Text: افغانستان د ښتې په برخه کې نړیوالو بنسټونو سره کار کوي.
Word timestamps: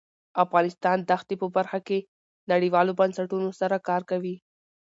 افغانستان 0.43 0.97
د 1.03 1.11
ښتې 1.21 1.35
په 1.41 1.47
برخه 1.55 1.79
کې 1.87 1.97
نړیوالو 2.51 2.97
بنسټونو 2.99 3.49
سره 3.59 3.75
کار 3.89 4.01
کوي. 4.11 4.35